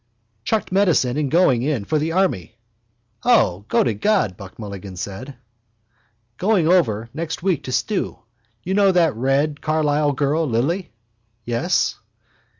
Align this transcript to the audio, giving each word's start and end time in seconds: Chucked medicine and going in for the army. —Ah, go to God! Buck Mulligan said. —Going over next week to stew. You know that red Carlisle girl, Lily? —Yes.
Chucked 0.43 0.71
medicine 0.71 1.15
and 1.17 1.29
going 1.29 1.61
in 1.61 1.85
for 1.85 1.99
the 1.99 2.11
army. 2.11 2.55
—Ah, 3.23 3.59
go 3.67 3.83
to 3.83 3.93
God! 3.93 4.35
Buck 4.35 4.57
Mulligan 4.57 4.95
said. 4.95 5.35
—Going 6.37 6.67
over 6.67 7.11
next 7.13 7.43
week 7.43 7.61
to 7.65 7.71
stew. 7.71 8.17
You 8.63 8.73
know 8.73 8.91
that 8.91 9.15
red 9.15 9.61
Carlisle 9.61 10.13
girl, 10.13 10.49
Lily? 10.49 10.91
—Yes. 11.45 11.99